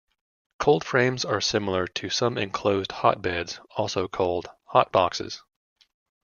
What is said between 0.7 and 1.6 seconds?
frames are